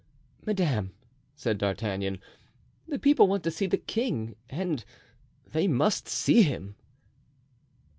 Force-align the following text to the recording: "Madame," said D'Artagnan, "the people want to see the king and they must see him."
"Madame," 0.47 0.93
said 1.35 1.59
D'Artagnan, 1.59 2.19
"the 2.87 2.97
people 2.97 3.27
want 3.27 3.43
to 3.43 3.51
see 3.51 3.67
the 3.67 3.77
king 3.77 4.35
and 4.49 4.83
they 5.51 5.67
must 5.67 6.07
see 6.07 6.41
him." 6.41 6.73